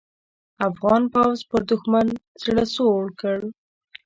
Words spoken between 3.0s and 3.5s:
کړ.